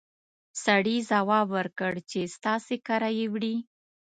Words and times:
سړي 0.63 0.97
ځواب 1.11 1.47
ورکړ 1.57 1.93
چې 2.09 2.21
ستاسې 2.35 2.75
کره 2.87 3.09
يې 3.17 3.25
وړي! 3.33 3.55